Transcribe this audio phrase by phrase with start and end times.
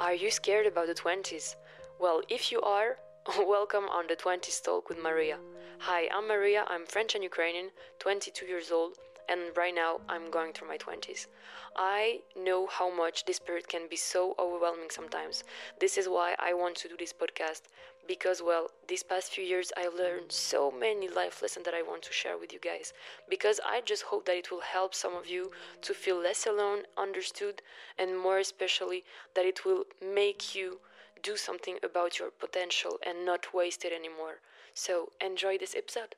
[0.00, 1.56] Are you scared about the 20s?
[1.98, 2.96] Well, if you are,
[3.38, 5.36] welcome on the 20s Talk with Maria.
[5.80, 8.96] Hi, I'm Maria, I'm French and Ukrainian, 22 years old,
[9.30, 11.28] and right now I'm going through my 20s.
[11.76, 15.44] I know how much this period can be so overwhelming sometimes.
[15.78, 17.62] This is why I want to do this podcast
[18.08, 22.02] because, well, these past few years I learned so many life lessons that I want
[22.02, 22.92] to share with you guys.
[23.28, 26.82] Because I just hope that it will help some of you to feel less alone,
[26.98, 27.62] understood,
[27.96, 29.04] and more especially
[29.34, 30.80] that it will make you
[31.22, 34.40] do something about your potential and not waste it anymore.
[34.74, 36.16] So, enjoy this episode.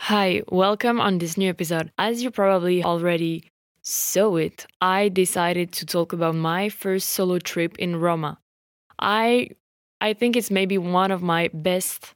[0.00, 1.92] Hi, welcome on this new episode.
[1.98, 3.44] As you probably already
[3.82, 8.38] saw it, I decided to talk about my first solo trip in Roma.
[9.00, 9.50] I
[10.00, 12.14] I think it's maybe one of my best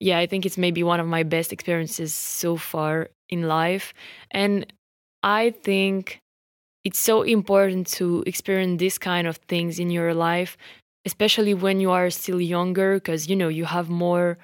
[0.00, 3.94] yeah, I think it's maybe one of my best experiences so far in life
[4.32, 4.66] and
[5.22, 6.20] I think
[6.84, 10.56] it's so important to experience this kind of things in your life
[11.06, 14.38] especially when you are still younger because you know you have more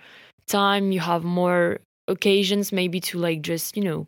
[0.46, 4.06] time you have more occasions maybe to like just you know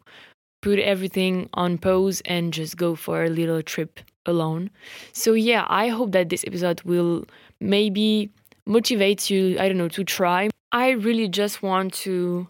[0.63, 4.71] put everything on pause and just go for a little trip alone.
[5.13, 7.25] So yeah i hope that this episode will
[7.61, 8.31] maybe
[8.67, 10.49] motivate you i don't know to try.
[10.73, 12.49] I really just want to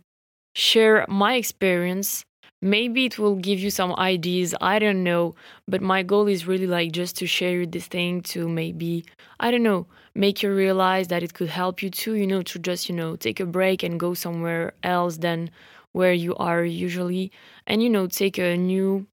[0.55, 2.25] share my experience.
[2.61, 5.35] Maybe it will give you some ideas i don't know.
[5.69, 9.05] But my goal is really like just to share this thing to maybe
[9.41, 9.87] i don't know
[10.19, 13.17] make you realize that it could help you too you know to just you know
[13.17, 15.51] take a break and go somewhere else than
[15.93, 17.31] where you are usually
[17.67, 19.07] and you know take a new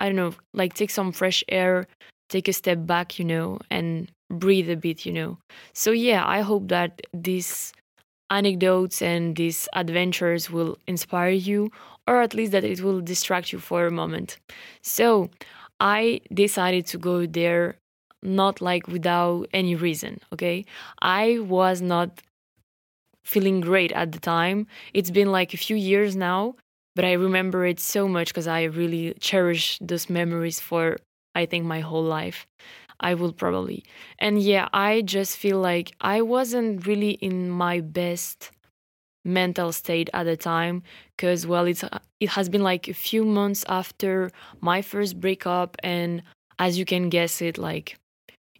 [0.00, 1.86] i don't know like take some fresh air
[2.30, 5.38] take a step back you know and breathe a bit you know
[5.74, 7.72] so yeah i hope that these
[8.30, 11.70] anecdotes and these adventures will inspire you
[12.08, 14.38] or at least that it will distract you for a moment.
[14.82, 15.30] So
[15.80, 17.76] I decided to go there
[18.26, 20.64] not like without any reason, okay?
[21.00, 22.22] I was not
[23.24, 24.66] feeling great at the time.
[24.94, 26.54] It's been like a few years now,
[26.94, 30.98] but I remember it so much because I really cherish those memories for
[31.34, 32.46] I think my whole life.
[33.00, 33.84] I will probably.
[34.18, 38.52] And yeah, I just feel like I wasn't really in my best
[39.24, 40.82] mental state at the time
[41.16, 41.84] because well it's
[42.20, 46.22] it has been like a few months after my first breakup and
[46.60, 47.98] as you can guess it like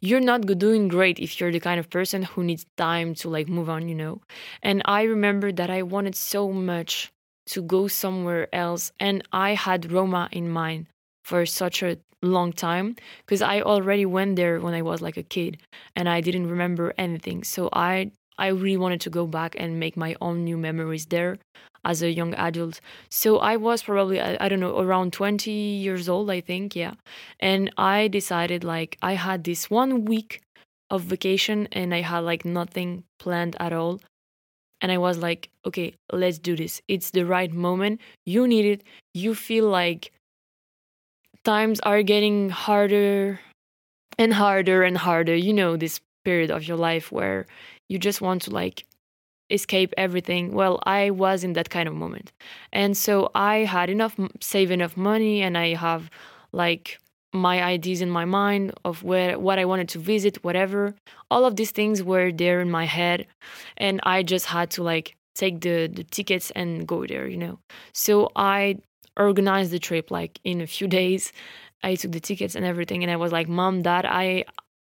[0.06, 3.48] you're not doing great if you're the kind of person who needs time to like
[3.48, 4.20] move on you know?
[4.62, 7.10] And i remember that i wanted so much
[7.46, 10.86] to go somewhere else and i had roma in mind
[11.24, 15.22] for such a long time because i already went there when i was like a
[15.22, 15.58] kid
[15.96, 17.44] and i didn't remember anything.
[17.44, 21.38] So i I really wanted to go back and make my own new memories there
[21.86, 22.80] as a young adult.
[23.08, 26.94] So I was probably, I, I, don't know, around 20 years old, I think, yeah.
[27.40, 30.42] And I decided, like, I had this one week
[30.90, 34.00] of vacation and I had like nothing planned at all.
[34.80, 36.82] And I was like, okay, let's do this.
[36.86, 38.00] It's the right moment.
[38.24, 38.84] You need it.
[39.14, 40.12] You feel like
[41.44, 43.40] times are getting harder
[44.18, 45.34] and harder and harder.
[45.34, 47.46] You know, this period of your life where
[47.88, 48.84] you just want to like
[49.50, 52.32] escape everything well i was in that kind of moment.
[52.72, 56.10] And so i had enough save enough money and i have
[56.52, 56.98] like
[57.32, 60.94] my ideas in my mind of where what i wanted to visit whatever.
[61.30, 63.26] All of these things were there in my head
[63.76, 67.58] and i just had to like take the the tickets and go there you know.
[67.92, 68.78] So i
[69.16, 71.32] organized the trip like in a few days.
[71.82, 74.44] I took the tickets and everything and i was like mom dad i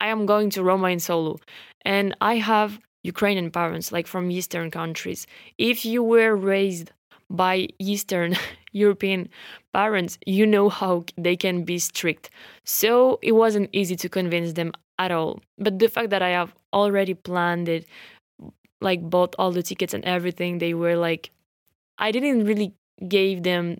[0.00, 1.38] I am going to Roma in solo.
[1.84, 5.26] And I have Ukrainian parents, like from Eastern countries.
[5.56, 6.92] If you were raised
[7.30, 8.36] by Eastern
[8.72, 9.28] European
[9.72, 12.30] parents, you know how they can be strict.
[12.64, 15.40] So it wasn't easy to convince them at all.
[15.58, 17.86] But the fact that I have already planned it,
[18.80, 21.30] like bought all the tickets and everything, they were like,
[21.98, 22.74] I didn't really
[23.08, 23.78] gave them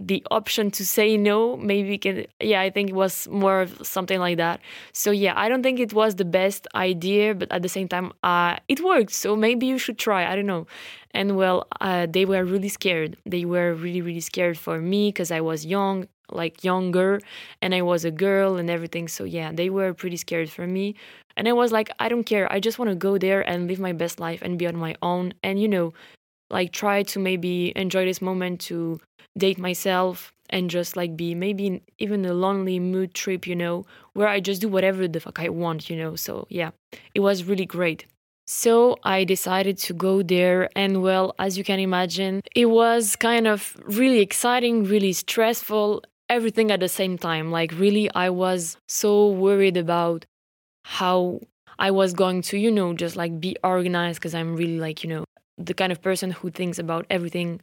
[0.00, 4.18] the option to say no maybe can yeah i think it was more of something
[4.18, 4.60] like that.
[4.92, 8.12] So yeah i don't think it was the best idea but at the same time
[8.22, 9.12] uh it worked.
[9.12, 10.30] So maybe you should try.
[10.30, 10.66] I don't know.
[11.12, 13.16] And well uh, they were really scared.
[13.24, 17.20] They were really really scared for me because i was young like younger
[17.62, 19.06] and i was a girl and everything.
[19.08, 20.96] So yeah they were pretty scared for me.
[21.36, 22.50] And i was like i don't care.
[22.52, 24.96] I just want to go there and live my best life and be on my
[25.02, 25.92] own and you know
[26.50, 29.00] like try to maybe enjoy this moment to
[29.36, 34.28] date myself and just like be maybe even a lonely mood trip, you know, where
[34.28, 36.16] I just do whatever the fuck I want, you know.
[36.16, 36.70] So yeah,
[37.14, 38.06] it was really great.
[38.46, 43.46] So I decided to go there, and well, as you can imagine, it was kind
[43.46, 47.50] of really exciting, really stressful, everything at the same time.
[47.50, 50.26] Like, really, I was so worried about
[50.84, 51.40] how
[51.78, 55.08] I was going to, you know, just like be organized because I'm really like, you
[55.08, 55.24] know,
[55.56, 57.60] the kind of person who thinks about everything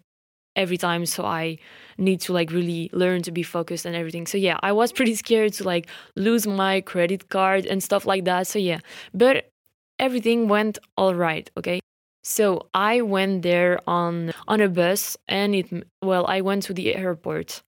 [0.56, 1.58] every time so i
[1.98, 5.16] need to like really learn to be focused and everything so yeah i was pretty
[5.16, 8.80] scared to like lose my credit card and stuff like that so yeah
[9.14, 9.50] but
[10.00, 11.80] everything went all right okay
[12.24, 15.68] so I went there on on a bus and it
[16.04, 17.64] well I went to the airport.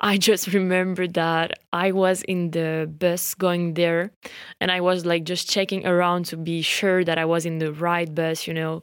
[0.00, 4.12] I just remember that I was in the bus going there
[4.60, 7.72] and I was like just checking around to be sure that I was in the
[7.72, 8.82] right bus, you know.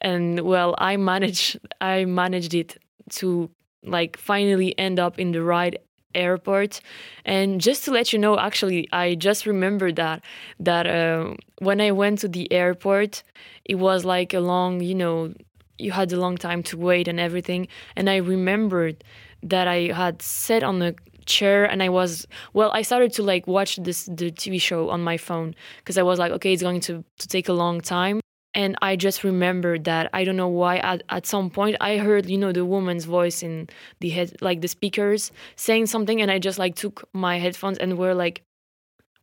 [0.00, 2.78] And well, I managed I managed it
[3.10, 3.50] to
[3.84, 5.76] like finally end up in the right
[6.14, 6.80] airport.
[7.24, 10.22] And just to let you know actually i just remembered that
[10.58, 13.22] that uh, when i went to the airport
[13.64, 15.32] it was like a long you know
[15.78, 17.68] you had a long time to wait and everything.
[17.94, 19.04] And i remembered
[19.42, 20.94] that i had sat on a
[21.26, 25.02] chair and i was well i started to like watch this the tv show on
[25.02, 28.18] my phone because i was like okay it's going to, to take a long time
[28.58, 30.10] and i just remembered that.
[30.12, 30.74] I don't know why.
[30.78, 33.68] At, at some point i heard you know the woman's voice in
[34.00, 37.96] the head like the speakers saying something and i just like took my headphones and
[37.96, 38.42] were like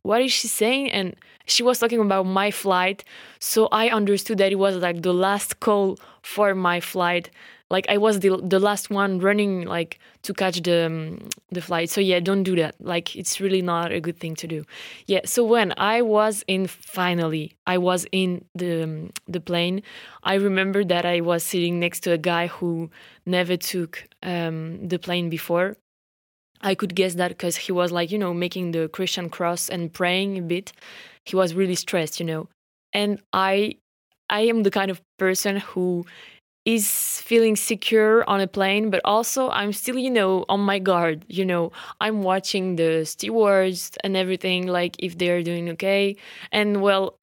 [0.06, 0.92] what is she saying?
[0.92, 1.16] And
[1.46, 3.02] she was talking about my flight.
[3.40, 7.30] So i understood that it was like the last call for my flight
[7.70, 11.90] like I was the the last one running like to catch the um, the flight.
[11.90, 12.76] So yeah, don't do that.
[12.80, 14.64] Like it's really not a good thing to do.
[15.06, 15.20] Yeah.
[15.24, 19.82] So when I was in finally, I was in the um, the plane.
[20.22, 22.90] I remember that I was sitting next to a guy who
[23.24, 25.76] never took um, the plane before.
[26.62, 29.92] I could guess that because he was like you know making the Christian cross and
[29.92, 30.72] praying a bit.
[31.24, 32.48] He was really stressed, you know.
[32.92, 33.76] And I
[34.30, 36.06] I am the kind of person who
[36.66, 41.24] is feeling secure on a plane, but also I'm still, you know, on my guard.
[41.28, 46.16] You know, I'm watching the stewards and everything, like if they're doing okay.
[46.52, 47.18] And well,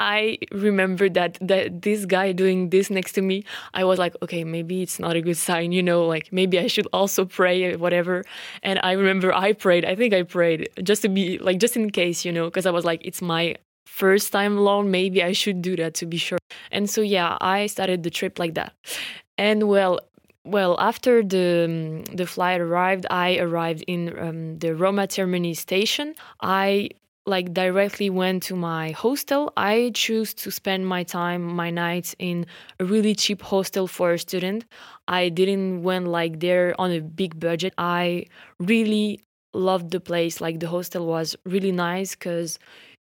[0.00, 3.44] I remember that that this guy doing this next to me,
[3.74, 6.68] I was like, okay, maybe it's not a good sign, you know, like maybe I
[6.68, 8.24] should also pray, whatever.
[8.62, 9.84] And I remember I prayed.
[9.84, 12.70] I think I prayed just to be like, just in case, you know, because I
[12.70, 13.56] was like, it's my
[13.98, 16.38] first time alone, maybe I should do that to be sure.
[16.70, 18.72] And so yeah, I started the trip like that.
[19.36, 20.00] And well,
[20.44, 26.14] well, after the um, the flight arrived, I arrived in um, the Roma Termini station.
[26.40, 26.90] I
[27.26, 29.52] like directly went to my hostel.
[29.56, 32.46] I choose to spend my time, my nights in
[32.80, 34.64] a really cheap hostel for a student.
[35.08, 37.74] I didn't went like there on a big budget.
[37.76, 38.26] I
[38.58, 39.20] really
[39.52, 40.40] loved the place.
[40.40, 42.58] Like the hostel was really nice because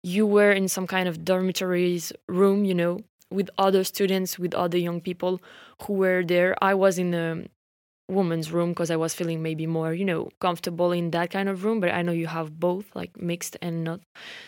[0.03, 3.01] you were in some kind of dormitories room, you know,
[3.31, 5.41] with other students, with other young people
[5.83, 6.57] who were there.
[6.63, 7.45] I was in a
[8.09, 11.65] woman's room because I was feeling maybe more, you know, comfortable in that kind of
[11.65, 11.81] room.
[11.81, 14.01] But I know you have both, like mixed and not.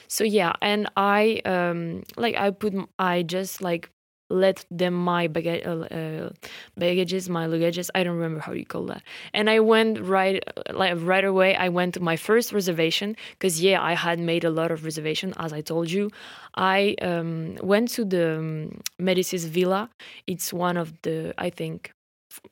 [0.09, 3.91] So yeah, and I um like I put I just like
[4.31, 6.31] let them my baggage, uh,
[6.77, 7.91] baggages, my luggages.
[7.95, 9.03] I don't remember how you call that.
[9.35, 10.43] And I went right,
[10.73, 11.57] like right away.
[11.57, 15.35] I went to my first reservation because yeah, I had made a lot of reservation
[15.39, 16.11] as I told you.
[16.55, 19.91] I um, went to the um, Medicis Villa.
[20.27, 21.93] It's one of the I think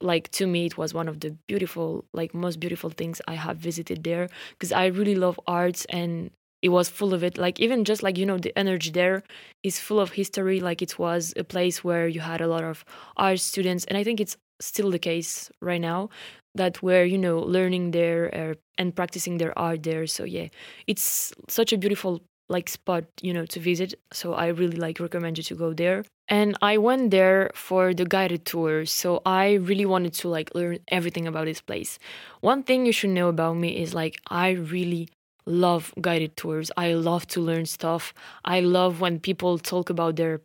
[0.00, 3.56] like to me it was one of the beautiful like most beautiful things i have
[3.56, 6.30] visited there because i really love arts and
[6.62, 7.38] it was full of it.
[7.38, 9.22] Like even just like you know the energy there
[9.62, 10.60] is full of history.
[10.60, 12.84] Like it was a place where you had a lot of
[13.16, 13.84] art students.
[13.86, 16.08] And i think it's still the case right now
[16.54, 20.06] that were you know learning there uh, and practicing their art there.
[20.06, 20.48] So yeah
[20.86, 23.94] it's such a beautiful like spot you know to visit.
[24.12, 26.04] So i really like recommend you to go there.
[26.28, 28.86] And i went there for the guided tour.
[28.86, 31.98] So i really wanted to like learn everything about this place.
[32.40, 35.08] One thing you should know about me is like i really
[35.48, 36.70] love guided tours.
[36.76, 38.14] I love to learn stuff.
[38.44, 40.40] I love when people talk about their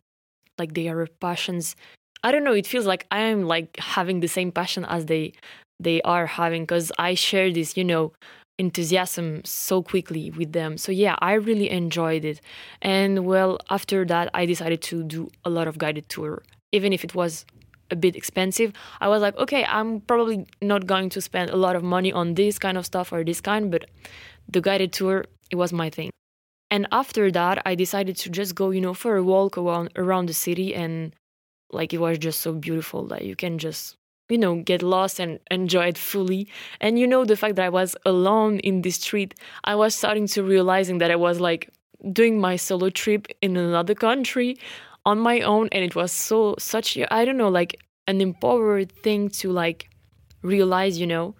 [0.58, 1.76] like their passions.
[2.22, 5.32] I don't know, it feels like I am like having the same passion as they
[5.78, 8.12] they are having cuz I share this, you know,
[8.58, 10.78] enthusiasm so quickly with them.
[10.78, 12.40] So yeah, I really enjoyed it.
[12.80, 16.42] And well, after that I decided to do a lot of guided tour
[16.72, 17.46] even if it was
[17.90, 18.72] a bit expensive.
[19.00, 22.34] I was like, okay, I'm probably not going to spend a lot of money on
[22.34, 23.84] this kind of stuff or this kind, but
[24.48, 26.10] the guided tour, it was my thing.
[26.70, 30.28] And after that, I decided to just go, you know, for a walk around around
[30.28, 31.14] the city and
[31.70, 33.96] like it was just so beautiful that you can just
[34.28, 36.48] you know get lost and enjoy it fully
[36.80, 39.34] and you know the fact that i was alone in the street
[39.64, 41.68] i was starting to realizing that i was like
[42.12, 44.56] doing my solo trip in another country
[45.04, 49.28] on my own and it was so such i don't know like an empowered thing
[49.28, 49.90] to like
[50.42, 51.34] realize you know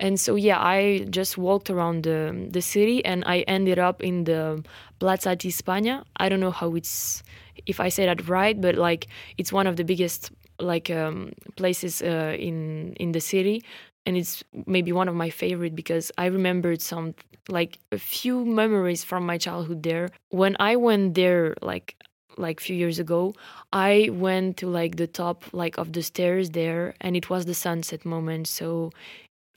[0.00, 4.24] and so yeah i just walked around the the city and i ended up in
[4.24, 4.62] the
[5.04, 6.02] Plaza de España.
[6.16, 7.22] I don't know how it's
[7.66, 12.00] if I say that right, but like it's one of the biggest like um, places
[12.00, 13.62] uh, in in the city,
[14.06, 17.14] and it's maybe one of my favorite because I remembered some
[17.50, 20.08] like a few memories from my childhood there.
[20.30, 21.96] When I went there, like
[22.36, 23.32] like few years ago
[23.72, 27.54] i went to like the top like of the stairs there and it was the
[27.54, 28.90] sunset moment so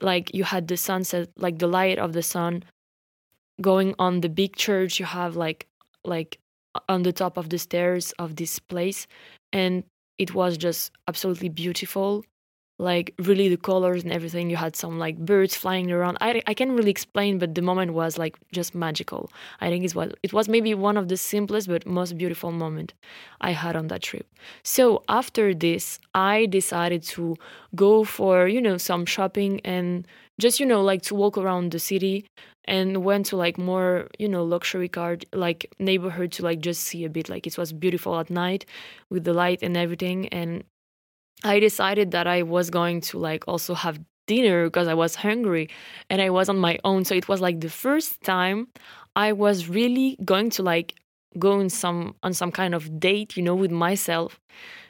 [0.01, 2.63] like you had the sunset like the light of the sun
[3.61, 5.67] going on the big church you have like
[6.03, 6.39] like
[6.89, 9.07] on the top of the stairs of this place.
[9.53, 9.83] And
[10.17, 12.23] it was just absolutely beautiful
[12.79, 14.49] like really the colors and everything.
[14.49, 16.17] You had some like birds flying around.
[16.21, 19.31] I, I can't really explain but the moment was like just magical.
[19.61, 22.93] I think it was it was maybe one of the simplest but most beautiful moment
[23.41, 24.27] i had on that trip.
[24.63, 27.35] So after this i decided to
[27.75, 30.07] go for you know some shopping and
[30.39, 32.25] just you know like to walk around the city
[32.65, 37.05] and went to like more you know luxury car like neighborhood to like just see
[37.05, 37.29] a bit.
[37.29, 38.65] Like it was beautiful at night
[39.09, 40.63] with the light and everything and
[41.43, 45.69] I decided that I was going to like also have dinner because I was hungry
[46.09, 47.05] and I was on my own.
[47.05, 48.67] So it was like the first time
[49.15, 50.95] I was really going to like
[51.39, 54.39] go in some on some kind of date, you know, with myself.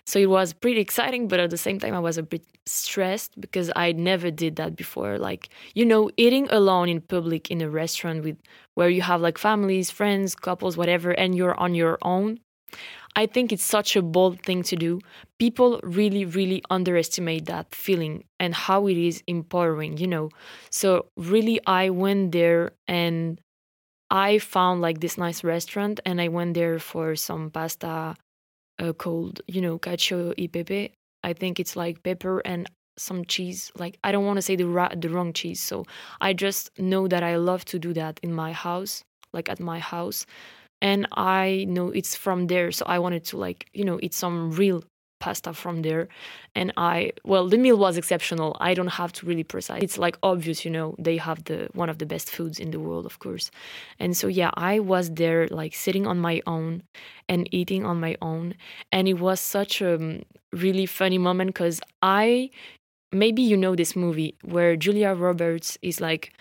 [0.06, 3.39] So it was pretty exciting, but at the same time I was a bit stressed
[3.39, 5.18] because I never did that before.
[5.18, 8.38] Like, you know, eating alone in public in a restaurant with
[8.75, 12.39] where you have like families, friends, couples, whatever, and you're on your own.
[13.16, 15.00] I think it's such a bold thing to do.
[15.40, 20.30] People really, really underestimate that feeling and how it is empowering, you know.
[20.70, 23.40] So, really, I went there and
[24.10, 28.16] I found like this nice restaurant and I went there for some pasta
[28.80, 30.94] uh, called, you know, cacio e pepe.
[31.24, 33.72] I think it's like pepper and some cheese.
[33.78, 35.62] Like, I don't want to say the, ra- the wrong cheese.
[35.62, 35.86] So,
[36.22, 39.80] I just know that I love to do that in my house, like at my
[39.80, 40.26] house
[40.81, 42.72] and I know it's from there.
[42.72, 44.84] So I wanted to like you know eat some real
[45.19, 46.07] pasta from there.
[46.53, 48.55] And i well the meal was exceptional.
[48.60, 49.81] I don't have to really precise.
[49.84, 52.79] It's like obvious you know they have the one of the best foods in the
[52.79, 53.50] world of course.
[54.00, 56.84] And so yeah i was there like sitting on my own
[57.29, 58.53] and eating on my own.
[58.91, 60.22] And it was such a um,
[60.53, 62.50] really funny moment because i
[63.12, 66.34] maybe you know this movie where julia roberts is like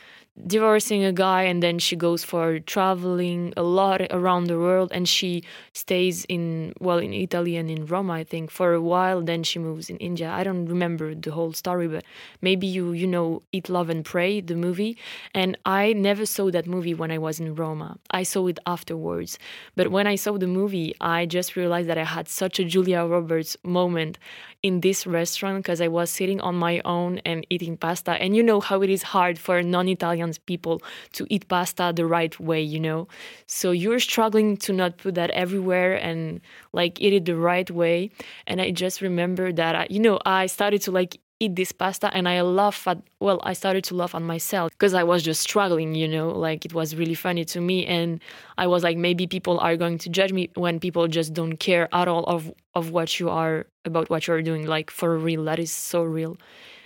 [0.44, 5.08] divorcing a guy and then she goes for traveling a lot around the world and
[5.08, 9.42] she stays in well in Italy and in Rome I think for a while then
[9.42, 10.30] she moves in India.
[10.30, 12.04] I don't remember the whole story but
[12.42, 14.98] maybe you you know Eat Love and Pray the movie.
[15.32, 17.98] And I never saw that movie when I was in Roma.
[18.10, 19.38] I saw it afterwards.
[19.74, 23.04] But when I saw the movie I just realized that I had such a Julia
[23.04, 24.18] Roberts moment
[24.62, 28.12] in this restaurant because I was sitting on my own and eating pasta.
[28.12, 32.38] And you know how it is hard for non-Italian people to eat pasta the right
[32.40, 33.08] way, you know?
[33.46, 36.40] So you're struggling to not put that everywhere and
[36.72, 38.10] like eat it the right way.
[38.46, 42.10] And I just remember that, I, you know, I started to like eat this pasta
[42.14, 45.42] and I laugh at well I started to laugh at myself because I was just
[45.42, 48.20] struggling you know like it was really funny to me and
[48.56, 51.88] I was like maybe people are going to judge me when people just don't care
[51.92, 55.58] at all of of what you are about what you're doing like for real that
[55.58, 56.38] is so real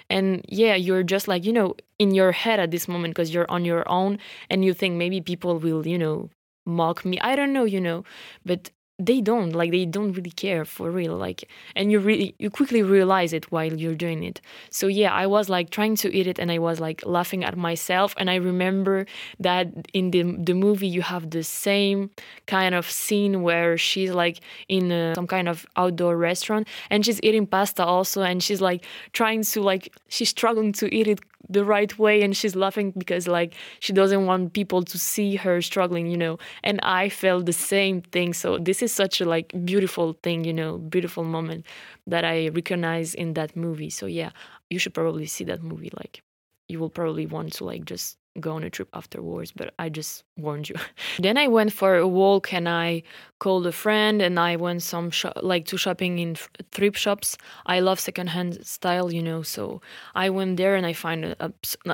[0.09, 3.51] and yeah you're just like you know in your head at this moment because you're
[3.57, 4.19] on your own
[4.51, 6.31] and you think maybe people will you know
[6.67, 7.19] mock me.
[7.21, 8.05] I don't know you know
[8.45, 12.51] but they don't like they don't really care for real like and you really you
[12.51, 14.41] quickly realize it while you're doing it.
[14.71, 17.57] So yeah i was like trying to eat it and i was like laughing at
[17.57, 19.07] myself and i remember
[19.39, 22.11] that in the the movie you have the same
[22.47, 27.21] kind of scene where she's like in a, some kind of outdoor restaurant and she's
[27.23, 31.65] eating pasta also and she's like trying to like she's struggling to eat it the
[31.65, 36.07] right way and she's laughing because like she doesn't want people to see her struggling
[36.07, 36.39] you know.
[36.63, 38.35] And i felt the same thing.
[38.35, 41.67] So this is such a like beautiful thing you know beautiful moment
[42.07, 43.91] that i recognize in that movie.
[43.91, 44.31] So yeah
[44.71, 45.91] you should probably see that movie.
[45.97, 46.23] Like
[46.69, 50.23] you will probably want to like just go on a trip afterwards, but I just
[50.37, 50.77] warned you.
[51.19, 53.03] then I went for a walk and I
[53.41, 55.11] called a friend and I went some
[55.43, 56.37] like to shopping in
[56.71, 57.37] thrift shops.
[57.67, 59.81] I love secondhand style, you know, so
[60.15, 61.53] I went there and I find a,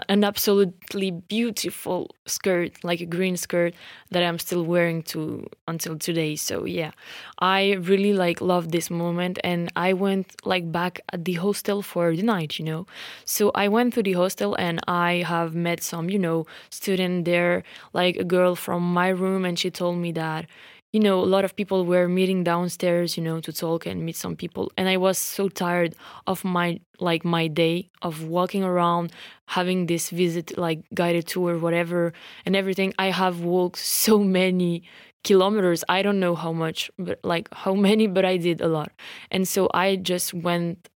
[0.09, 3.75] an absolutely beautiful skirt, like a green skirt
[4.11, 6.37] that I'm still wearing to until today.
[6.37, 6.90] So yeah,
[7.38, 12.14] I really like love this moment and I went like back at the hostel for
[12.14, 12.87] the night, you know.
[13.25, 16.38] So I went to the hostel and I have met some, you know know
[16.71, 20.47] student there like a girl from my room and she told me that
[20.92, 24.16] you know a lot of people were meeting downstairs you know to talk and meet
[24.16, 25.95] some people and i was so tired
[26.26, 26.68] of my
[27.09, 29.12] like my day of walking around
[29.49, 32.12] having this visit like guided tour whatever
[32.45, 34.83] and everything i have walked so many
[35.26, 35.83] kilometers.
[35.88, 38.92] I don't know how much, but like how many, but I did a lot.
[39.30, 40.88] And so I just went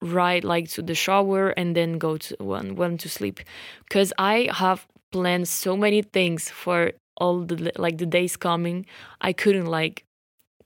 [0.00, 3.40] right like to the shower and then go to one went to sleep
[3.88, 8.86] because I have planned so many things for all the like the days coming.
[9.20, 10.04] I couldn't like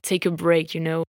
[0.03, 1.05] take a break, you know,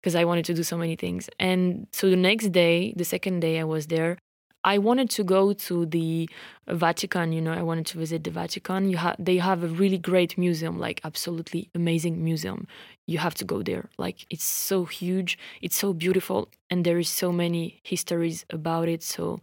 [0.00, 1.28] because I wanted to do so many things.
[1.38, 4.18] And so the next day, the second day I was there,
[4.64, 6.28] I wanted to go to the
[6.68, 7.32] Vatican.
[7.32, 8.90] You know, I wanted to visit the Vatican.
[8.90, 12.66] You ha- they have a really great museum, like absolutely amazing museum.
[13.06, 13.88] You have to go there.
[13.98, 19.02] Like it's so huge, it's so beautiful, and there is so many histories about it.
[19.02, 19.40] So,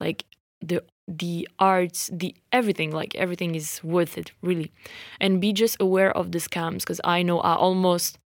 [0.00, 0.24] like
[0.60, 4.72] the the arts, the everything, like everything is worth it, really.
[5.20, 8.18] And be just aware of the scams, because I know I almost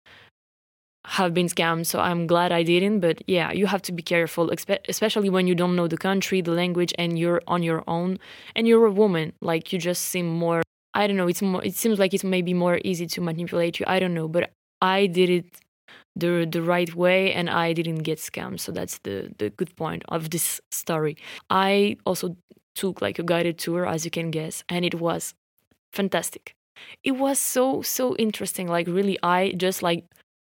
[1.04, 4.50] have been scammed so i'm glad i didn't but yeah you have to be careful
[4.88, 8.18] especially when you don't know the country the language and you're on your own
[8.54, 10.62] and you're a woman like you just seem more
[10.94, 13.86] i don't know it's more it seems like it's maybe more easy to manipulate you
[13.88, 14.52] i don't know but
[14.82, 15.46] i did it
[16.16, 18.60] the the right way and i didn't get scammed.
[18.60, 21.16] So that's the the good point of this story.
[21.50, 22.36] I also
[22.74, 25.34] took like a guided tour as you can guess and it was
[25.92, 26.54] fantastic.
[27.04, 28.68] It was so so interesting.
[28.68, 30.04] Like really i just like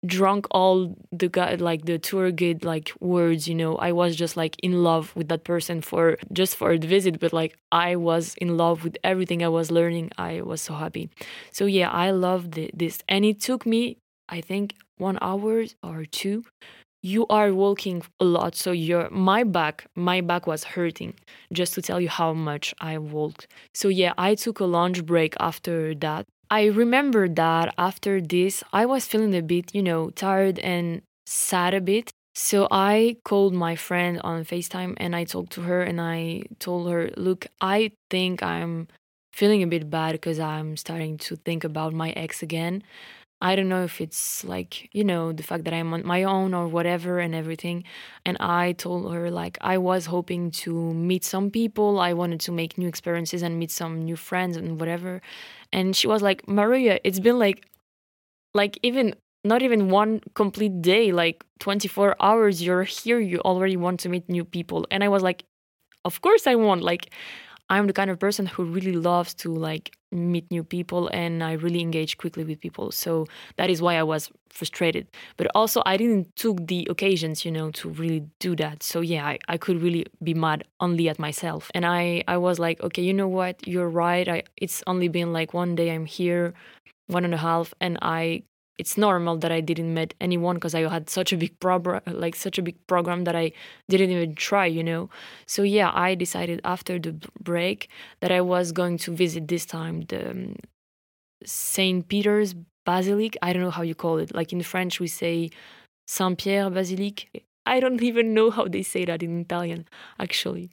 [0.07, 3.77] drunk all the guy like the tour guide like words you know?
[3.77, 7.33] I was just like in love with that person for just for the visit but
[7.33, 10.11] like i was in love with everything i was learning.
[10.19, 11.11] I was so happy.
[11.53, 13.01] So yeah i loved this.
[13.09, 13.99] And it took me
[14.29, 16.45] i think one hour or two
[17.03, 21.15] you are walking a lot so your my back my back was hurting
[21.53, 25.35] just to tell you how much i walked so yeah i took a lunch break
[25.41, 30.59] after that I remember that after this, I was feeling a bit, you know, tired
[30.59, 32.11] and sad a bit.
[32.35, 36.91] So I called my friend on FaceTime and I talked to her and I told
[36.91, 38.89] her, look, I think I'm
[39.33, 42.83] feeling a bit bad because I'm starting to think about my ex again.
[43.43, 46.55] I don't know if it's like, you know, the fact that I'm on my own
[46.55, 47.83] or whatever and everything.
[48.25, 51.99] And I told her, like, I was hoping to meet some people.
[51.99, 55.21] I wanted to make new experiences and meet some new friends and whatever.
[55.73, 57.67] And she was like, Maria, it's been like,
[58.55, 63.99] like, even not even one complete day, like 24 hours, you're here, you already want
[64.01, 64.87] to meet new people.
[64.89, 65.45] And I was like,
[66.05, 66.83] of course I want.
[66.83, 67.13] Like,
[67.73, 71.53] I'm the kind of person who really loves to like meet new people and I
[71.53, 72.93] really engage quickly with people.
[72.93, 75.07] So that is why I was frustrated.
[75.39, 78.83] But also I didn't took the occasions, you know, to really do that.
[78.83, 81.71] So yeah, I, I could really be mad only at myself.
[81.75, 83.67] And I, I was like, okay, you know what?
[83.67, 84.29] You're right.
[84.29, 86.53] I it's only been like one day I'm here,
[87.07, 88.43] one and a half, and I
[88.79, 92.35] it's normal that I didn't meet anyone because I had such a big program, like
[92.35, 93.53] such a big program that I
[93.89, 95.11] didn't even try, you know.
[95.47, 97.89] So yeah, I decided after the break
[98.21, 100.57] that I was going to visit this time the um,
[101.45, 102.55] Saint Peter's
[102.85, 103.37] Basilic.
[103.43, 104.35] I don't know how you call it.
[104.35, 105.51] Like in French, we say
[106.07, 107.29] Saint Pierre Basilique.
[107.67, 109.87] I don't even know how they say that in Italian,
[110.19, 110.73] actually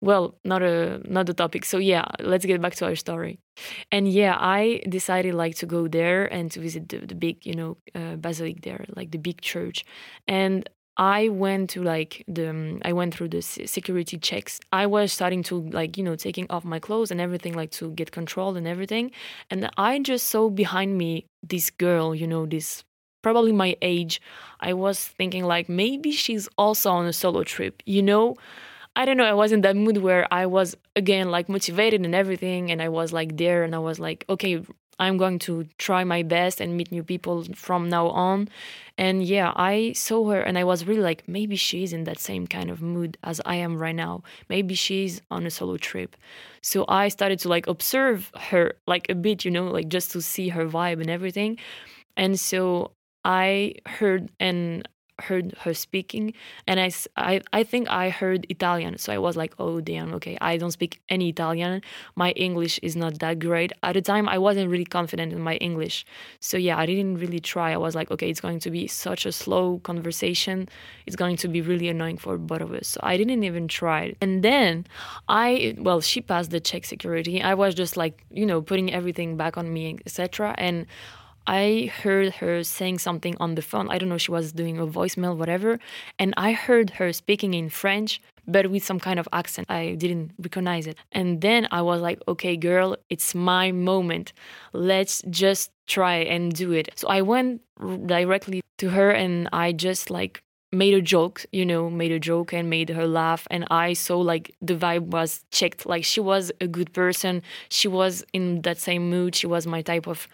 [0.00, 1.64] well not a not the topic.
[1.64, 3.38] So yeah let's get back to our story.
[3.92, 7.54] And yeah i decided like to go there and to visit the, the big you
[7.54, 9.84] know uh, basilic there like the big church.
[10.28, 14.60] And i went to like the um, i went through the security checks.
[14.72, 17.90] I was starting to like you know taking off my clothes and everything like to
[17.92, 19.10] get control and everything.
[19.50, 22.84] And i just saw behind me this girl you know this
[23.22, 24.20] probably my age.
[24.60, 28.36] I was thinking like maybe she's also on a solo trip you know
[28.96, 32.14] I don't know, I was in that mood where I was again like motivated and
[32.14, 34.64] everything and I was like there and I was like, okay,
[34.98, 38.48] I'm going to try my best and meet new people from now on.
[38.96, 42.46] And yeah, I saw her and I was really like, maybe she's in that same
[42.46, 44.22] kind of mood as I am right now.
[44.48, 46.16] Maybe she's on a solo trip.
[46.62, 50.22] So I started to like observe her like a bit, you know, like just to
[50.22, 51.58] see her vibe and everything.
[52.16, 52.92] And so
[53.24, 54.86] I heard and
[55.20, 56.34] heard her speaking
[56.66, 60.36] and I, I i think i heard italian so i was like oh damn okay
[60.40, 61.82] i don't speak any italian.
[62.16, 63.72] My english is not that great.
[63.82, 66.04] At the time i wasn't really confident in my english
[66.40, 67.72] so yeah i didn't really try.
[67.72, 70.68] I was like okay it's going to be such a slow conversation.
[71.06, 72.88] It's going to be really annoying for both of us.
[72.88, 74.14] So i didn't even try.
[74.20, 74.86] And then
[75.28, 77.40] i well she passed the check security.
[77.40, 80.86] I was just like you know putting everything back on me etc and
[81.46, 83.90] I heard her saying something on the phone.
[83.90, 85.78] I don't know, she was doing a voicemail, whatever.
[86.18, 89.70] And I heard her speaking in French, but with some kind of accent.
[89.70, 90.96] I didn't recognize it.
[91.12, 94.32] And then I was like, okay, girl, it's my moment.
[94.72, 96.90] Let's just try and do it.
[96.96, 97.60] So I went
[98.06, 102.52] directly to her and I just like made a joke, you know, made a joke
[102.52, 103.46] and made her laugh.
[103.50, 105.86] And I saw like the vibe was checked.
[105.86, 107.42] Like she was a good person.
[107.68, 109.34] She was in that same mood.
[109.34, 110.26] She was my type of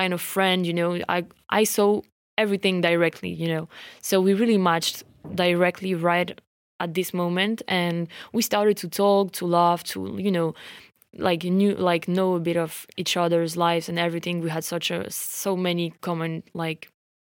[0.00, 0.90] kind of friend, you know.
[1.08, 1.18] I
[1.60, 2.02] I saw
[2.36, 3.68] everything directly, you know.
[4.00, 5.02] So we really matched
[5.34, 6.30] directly right
[6.80, 10.54] at this moment and we started to talk, to laugh, to you know,
[11.28, 14.40] like knew like know a bit of each other's lives and everything.
[14.40, 16.88] We had such a so many common like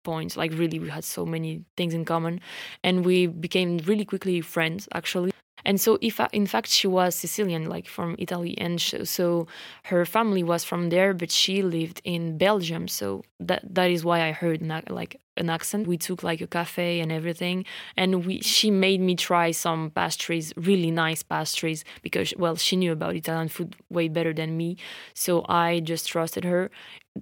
[0.04, 0.36] points.
[0.36, 2.40] Like really we had so many things in common
[2.82, 5.30] and we became really quickly friends actually.
[5.68, 9.46] And so, if in fact she was Sicilian, like from Italy, and so
[9.84, 12.88] her family was from there, but she lived in Belgium.
[12.88, 15.86] So that that is why I heard like an accent.
[15.86, 17.58] We took like a cafe and everything,
[17.96, 22.92] and we she made me try some pastries, really nice pastries, because well she knew
[22.92, 24.70] about Italian food way better than me.
[25.14, 26.70] So I just trusted her.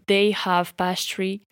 [0.07, 1.43] They have pastry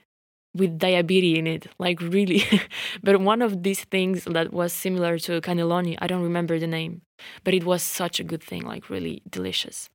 [0.54, 2.44] with diabetes in it, like really.
[3.02, 7.02] but one of these things that was similar to cannelloni, I don't remember the name,
[7.42, 9.90] but it was such a good thing, like really delicious.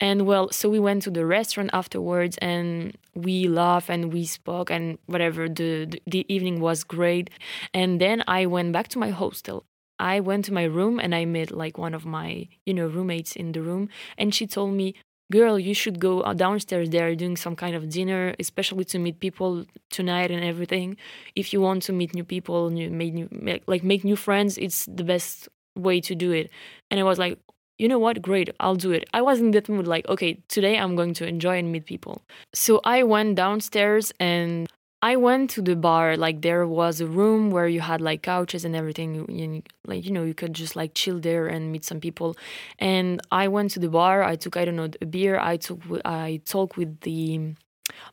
[0.00, 4.70] And well, so we went to the restaurant afterwards and we laughed and we spoke
[4.70, 5.48] and whatever.
[5.48, 7.30] The, the, the evening was great.
[7.72, 9.64] And then I went back to my hostel.
[9.98, 13.36] I went to my room and I met like one of my, you know, roommates
[13.36, 14.94] in the room and she told me,
[15.38, 16.90] girl, you should go uh, downstairs.
[16.90, 20.88] They're doing some kind of dinner, especially to meet people tonight and everything.
[21.34, 23.28] If you want to meet new people, new, make new,
[23.66, 26.50] like make new friends, it's the best way to do it.
[26.90, 27.38] And I was like,
[27.78, 28.22] you know what?
[28.22, 29.04] Great, I'll do it.
[29.12, 32.22] I was in that mood, like, okay, today I'm going to enjoy and meet people.
[32.54, 34.68] So I went downstairs and
[35.02, 36.16] I went to the bar.
[36.16, 39.26] Like there was a room where you had like couches and everything.
[39.28, 42.36] You, like you know, you could just like chill there and meet some people.
[42.78, 44.22] And I went to the bar.
[44.22, 45.38] I took I don't know a beer.
[45.40, 47.54] I took I talked with the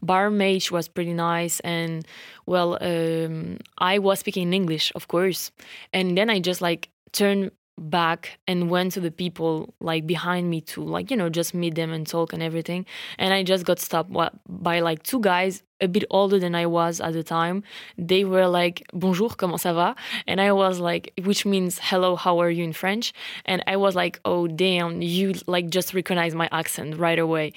[0.02, 0.64] barmaid.
[0.64, 1.60] She was pretty nice.
[1.60, 2.06] And
[2.48, 5.52] well, um, I was speaking English, of course.
[5.94, 10.62] And then I just like turned back and went to the people like behind me
[10.62, 12.86] to like you know just meet them and talk and everything.
[13.18, 14.12] And i just got stopped
[14.48, 17.64] by like two guys a bit older than i was at the time.
[17.98, 19.96] They were like bonjour comment ça va?
[20.28, 23.14] And i was like which means hello how are you in french?
[23.46, 27.54] And i was like oh damn you like just recognize my accent right away.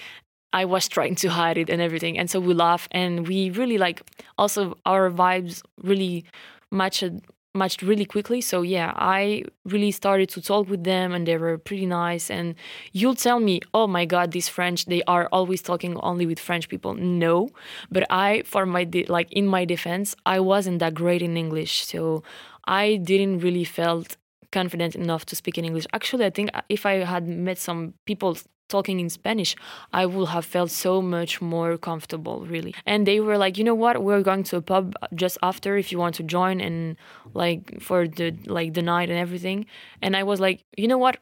[0.52, 2.18] I was trying to hide it and everything.
[2.18, 4.02] And so we laugh and we really like
[4.36, 6.26] also our vibes really
[6.70, 7.10] matched
[7.54, 8.40] matched really quickly.
[8.40, 12.30] So yeah, I really started to talk with them and they were pretty nice.
[12.30, 12.54] And
[12.92, 16.68] you'll tell me, oh my God, these French, they are always talking only with French
[16.68, 16.94] people.
[16.94, 17.50] No,
[17.90, 21.84] but I, for my, de- like in my defense, I wasn't that great in English.
[21.84, 22.22] So
[22.66, 24.16] I didn't really felt
[24.52, 25.86] confident enough to speak in English.
[25.92, 28.36] Actually, I think uh, if I had met some people
[28.68, 29.54] talking in Spanish,
[29.92, 32.74] I would have felt so much more comfortable, really.
[32.86, 35.92] And they were like, you know what, we're going to a pub just after if
[35.92, 36.96] you want to join and
[37.34, 39.66] like for the like the night and everything.
[40.00, 41.16] And I was like, you know what,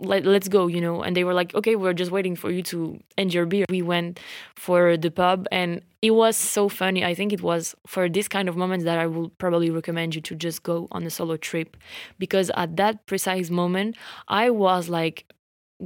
[0.00, 1.02] let, let's go you know?
[1.02, 3.64] And they were like okay we're just waiting for you to end your beer.
[3.68, 4.20] We went
[4.56, 7.04] for the pub and it was so funny.
[7.04, 10.20] I think it was for this kind of moments that i will probably recommend you
[10.22, 11.76] to just go on a solo trip
[12.18, 13.96] because at that precise moment
[14.28, 15.26] i was like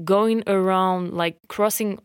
[0.04, 1.98] going around like crossing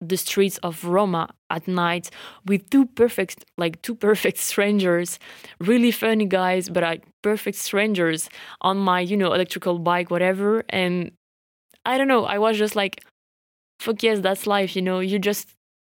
[0.00, 2.10] the streets of Roma at night
[2.46, 5.18] with two perfect like two perfect strangers
[5.60, 8.28] really funny guys but like perfect strangers
[8.62, 10.64] on my you know electrical bike whatever.
[10.70, 11.12] And
[11.84, 13.04] I don't know I was just like
[13.80, 15.00] fuck yes that's life you know?
[15.00, 15.48] You just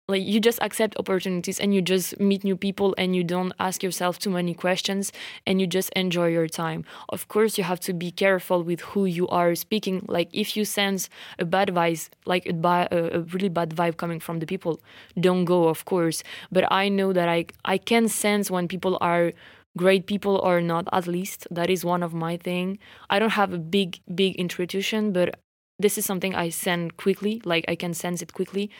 [0.09, 3.83] like you just accept opportunities and you just meet new people and you don't ask
[3.83, 5.11] yourself too many questions
[5.45, 6.85] and you just enjoy your time.
[7.09, 10.05] Of course you have to be careful with who you are speaking.
[10.07, 14.39] Like if you sense a bad vibe like a, a really bad vibe coming from
[14.39, 14.79] the people
[15.19, 16.23] don't go of course.
[16.51, 19.33] But i know that i i can sense when people are
[19.77, 21.47] great people or not at least.
[21.51, 22.79] That is one of my thing.
[23.09, 25.35] I don't have a big big intuition but
[25.79, 28.71] this is something I send quickly, like I can sense it quickly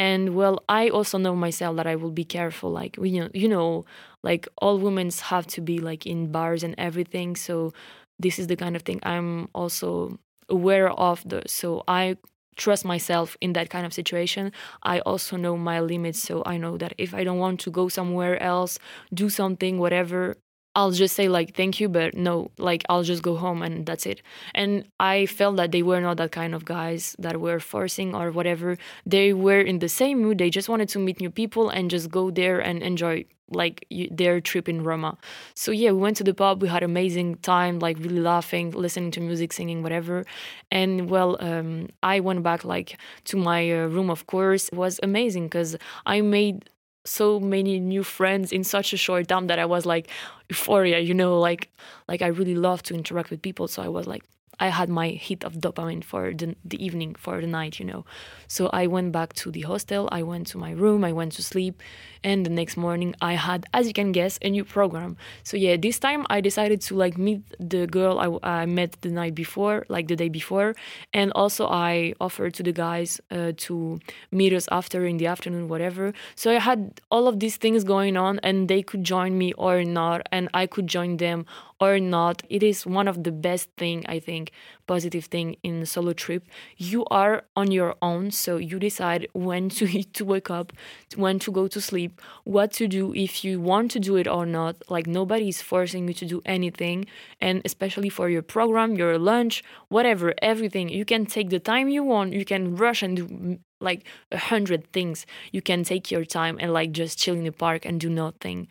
[0.00, 3.48] and well i also know myself that i will be careful like you know you
[3.48, 3.84] know
[4.24, 7.72] like all women have to be like in bars and everything so
[8.18, 12.16] this is the kind of thing i'm also aware of the so i
[12.56, 14.52] trust myself in that kind of situation.
[14.82, 17.88] I also know my limits so i know that if i don't want to go
[17.88, 18.78] somewhere else
[19.14, 20.36] do something whatever
[20.76, 24.06] I'll just say like thank you, but no, like I'll just go home and that's
[24.06, 24.22] it.
[24.54, 28.30] And I felt that they were not that kind of guys that were forcing or
[28.30, 28.78] whatever.
[29.04, 30.38] They were in the same mood.
[30.38, 34.40] They just wanted to meet new people and just go there and enjoy like their
[34.40, 35.18] trip in Roma.
[35.54, 36.62] So yeah, we went to the pub.
[36.62, 40.24] We had amazing time, like really laughing, listening to music, singing, whatever.
[40.70, 44.08] And well, um, I went back like to my uh, room.
[44.08, 46.68] Of course, it was amazing because I made
[47.04, 50.08] so many new friends in such a short time that I was like
[50.48, 51.70] euphoria, you know, like
[52.08, 53.68] like I really love to interact with people.
[53.68, 54.24] So I was like,
[54.60, 58.04] I had my hit of dopamine for the, the evening, for the night, you know.
[58.46, 61.42] So I went back to the hostel, I went to my room, I went to
[61.42, 61.82] sleep,
[62.22, 65.16] and the next morning I had, as you can guess, a new program.
[65.44, 69.08] So yeah, this time I decided to like meet the girl I, I met the
[69.08, 70.74] night before, like the day before,
[71.14, 73.98] and also I offered to the guys uh, to
[74.30, 76.12] meet us after in the afternoon, whatever.
[76.34, 79.84] So I had all of these things going on, and they could join me or
[79.84, 81.46] not, and I could join them
[81.80, 82.42] or not.
[82.48, 84.52] It is one of the best thing i think
[84.86, 86.42] positive thing in solo trip.
[86.76, 90.72] You are on your own so you decide when to eat to wake up
[91.16, 94.44] when to go to sleep what to do if you want to do it or
[94.46, 94.74] not.
[94.94, 97.06] Like nobody is forcing you to do anything
[97.40, 100.88] and especially for your program your lunch whatever everything.
[100.88, 104.90] You can take the time you want you can rush and do like a hundred
[104.92, 108.10] things you can take your time and like just chill in the park and do
[108.10, 108.68] nothing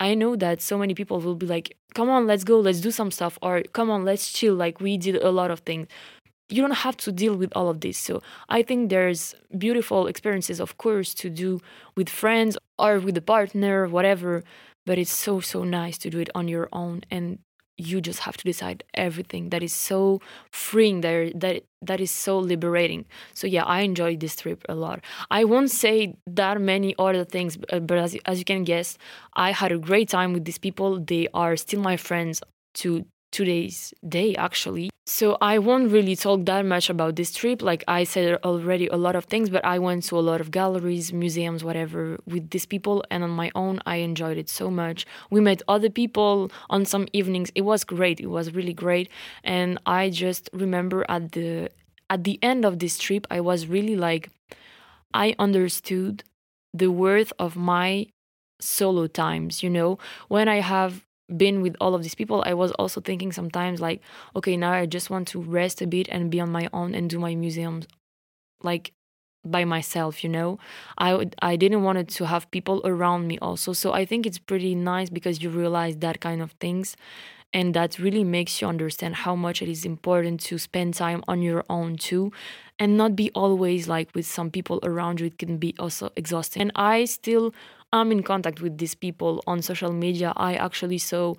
[0.00, 2.90] I know that so many people will be like, come on, let's go, let's do
[2.90, 4.54] some stuff, or come on, let's chill.
[4.54, 5.88] Like we did a lot of things.
[6.48, 7.96] You don't have to deal with all of this.
[7.96, 11.60] So I think there's beautiful experiences, of course, to do
[11.96, 14.42] with friends or with a partner, whatever.
[14.84, 17.38] But it's so, so nice to do it on your own and
[17.76, 20.20] you just have to decide everything that is so
[20.52, 23.04] freeing there that that is so liberating.
[23.34, 25.00] So yeah i enjoyed this trip a lot.
[25.30, 28.96] I won't say that many other things but, as, as you can guess
[29.34, 31.00] i had a great time with these people.
[31.00, 32.42] They are still my friends
[32.74, 34.90] to today's day actually.
[35.06, 37.58] So i won't really talk that much about this trip.
[37.70, 40.50] Like i said already a lot of things but i went to a lot of
[40.50, 45.04] galleries museums whatever with these people and on my own i enjoyed it so much.
[45.30, 47.50] We met other people on some evenings.
[47.54, 48.20] It was great.
[48.20, 49.08] It was really great.
[49.42, 51.70] And i just remember at the
[52.08, 54.30] at the end of this trip i was really like
[55.24, 56.22] i understood
[56.82, 58.06] the worth of my
[58.60, 59.98] solo times you know?
[60.28, 61.04] When i have
[61.36, 64.00] been with all of these people i was also thinking sometimes like
[64.36, 67.08] okay now i just want to rest a bit and be on my own and
[67.10, 67.86] do my museums
[68.62, 68.92] like
[69.46, 70.58] by myself you know?
[70.98, 73.72] I would, i didn't want it to have people around me also.
[73.72, 76.96] So i think it's pretty nice because you realize that kind of things
[77.52, 81.40] and that really makes you understand how much it is important to spend time on
[81.40, 82.32] your own too
[82.78, 85.26] and not be always like with some people around you.
[85.26, 86.62] It can be also exhausting.
[86.62, 87.54] And i still
[88.00, 91.34] am in contact with these people on social media i actually saw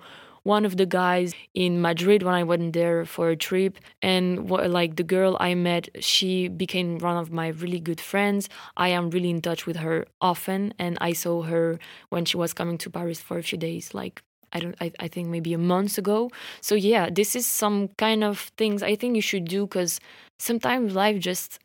[0.46, 3.78] one of the guys in Madrid when I went there for a trip.
[4.00, 8.48] And like the girl I met, she became one of my really good friends.
[8.76, 10.72] I am really in touch with her often.
[10.78, 14.22] And I saw her when she was coming to Paris for a few days, like
[14.52, 16.30] I don't I, I think maybe a month ago.
[16.60, 19.98] So yeah, this is some kind of things I think you should do because
[20.38, 21.58] sometimes life just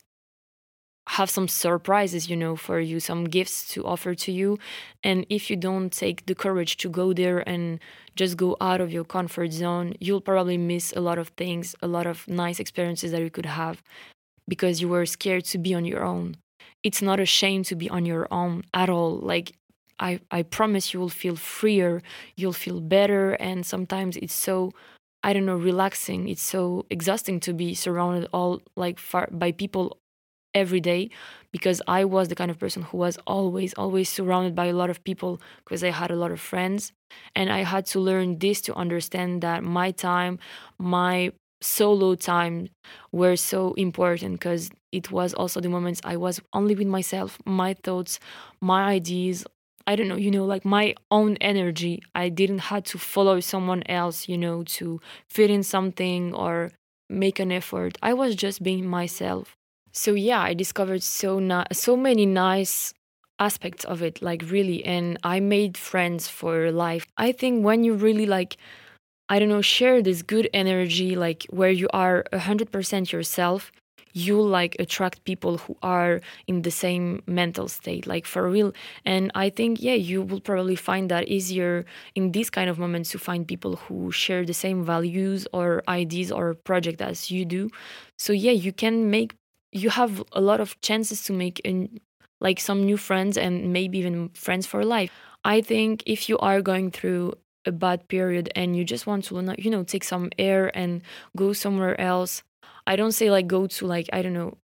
[1.11, 4.57] have some surprises, you know, for you, some gifts to offer to you.
[5.03, 7.81] And if you don't take the courage to go there and
[8.15, 11.87] just go out of your comfort zone, you'll probably miss a lot of things, a
[11.87, 13.83] lot of nice experiences that you could have
[14.47, 16.37] because you were scared to be on your own.
[16.81, 19.17] It's not a shame to be on your own at all.
[19.17, 19.51] Like
[19.99, 22.01] I, I promise you will feel freer,
[22.37, 23.33] you'll feel better.
[23.33, 24.71] And sometimes it's so,
[25.23, 26.29] I don't know, relaxing.
[26.29, 29.97] It's so exhausting to be surrounded all like far by people
[30.53, 31.09] every day
[31.51, 34.89] because I was the kind of person who was always, always surrounded by a lot
[34.89, 36.91] of people because I had a lot of friends.
[37.35, 40.39] And I had to learn this to understand that my time,
[40.79, 42.69] my solo time
[43.11, 47.73] were so important because it was also the moments I was only with myself, my
[47.73, 48.19] thoughts,
[48.61, 49.45] my ideas,
[49.87, 52.01] I don't know, you know, like my own energy.
[52.15, 56.71] I didn't have to follow someone else, you know, to fit in something or
[57.09, 57.97] make an effort.
[58.01, 59.55] I was just being myself.
[59.91, 62.93] So yeah, I discovered so na- so many nice
[63.39, 67.05] aspects of it, like really, and I made friends for life.
[67.17, 68.57] I think when you really like
[69.29, 73.71] I don't know, share this good energy, like where you are 100% yourself,
[74.13, 78.73] you like attract people who are in the same mental state like for real
[79.05, 83.11] and i think yeah you will probably find that easier in these kind of moments
[83.11, 87.69] to find people who share the same values or ideas or project as you do
[88.17, 89.33] so yeah you can make
[89.71, 91.61] you have a lot of chances to make
[92.39, 95.11] like some new friends and maybe even friends for life.
[95.43, 97.33] I think if you are going through
[97.65, 101.01] a bad period and you just want to you know take some air and
[101.37, 102.41] go somewhere else
[102.87, 104.57] I don't say like go to like I don't know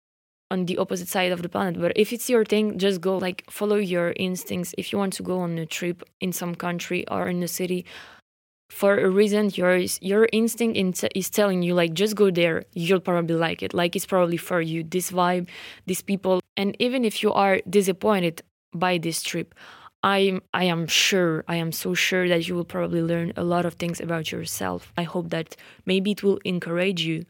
[0.52, 3.44] on the opposite side of the planet but if it's your thing just go like
[3.50, 4.74] follow your instincts.
[4.78, 7.86] If you want to go on a trip in some country or in a city
[8.70, 13.36] for a reason your your instinct is telling you like just go there you'll probably
[13.36, 15.48] like it like it's probably for you this vibe
[15.86, 18.42] these people and even if you are disappointed
[18.74, 19.54] by this trip
[20.06, 23.66] I I am sure I am so sure that you will probably learn a lot
[23.66, 24.94] of things about yourself.
[24.96, 27.26] I hope that maybe it will encourage you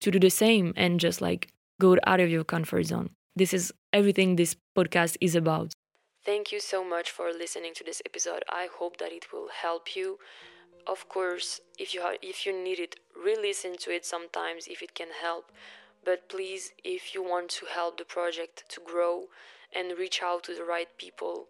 [0.00, 3.10] to do the same and just like go out of your comfort zone.
[3.36, 5.72] This is everything this podcast is about.
[6.24, 8.42] Thank you so much for listening to this episode.
[8.48, 10.18] I hope that it will help you.
[10.86, 14.94] Of course, if you ha- if you need it, re-listen to it sometimes if it
[14.94, 15.50] can help.
[16.04, 19.28] But please, if you want to help the project to grow
[19.72, 21.48] and reach out to the right people,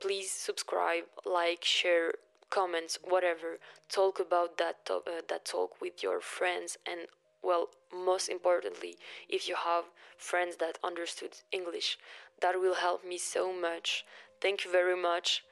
[0.00, 2.12] please subscribe, like, share,
[2.50, 3.58] comments, whatever.
[3.88, 7.08] Talk about that to- uh, that talk with your friends and
[7.42, 9.84] well, most importantly, if you have
[10.16, 11.98] friends that understood English,
[12.40, 14.04] that will help me so much.
[14.40, 15.44] Thank you very much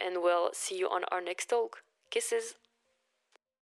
[0.00, 1.82] and we'll see you on our next talk.
[2.12, 2.61] Kisses.